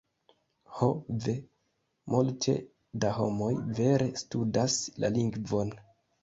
"Ho 0.77 0.87
ve, 1.25 1.35
multe 2.13 2.55
da 3.05 3.11
homoj 3.19 3.51
vere 3.81 4.09
studas 4.23 4.79
la 5.05 5.13
lingvon. 5.21 5.73